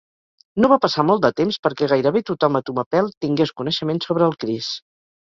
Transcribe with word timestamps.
No 0.63 0.69
va 0.71 0.77
passar 0.83 1.03
molt 1.09 1.25
de 1.25 1.29
temps 1.41 1.59
perquè 1.67 1.89
gairebé 1.91 2.21
tothom 2.29 2.57
a 2.59 2.61
Tumapel 2.69 3.11
tingués 3.27 3.53
coneixement 3.61 4.01
sobre 4.07 4.27
el 4.31 4.35
kris. 4.45 4.71